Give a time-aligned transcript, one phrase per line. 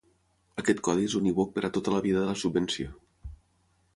[0.61, 2.95] Aquest codi és unívoc per a tota la vida de la subvenció.